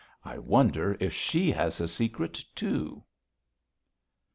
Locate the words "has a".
1.51-1.87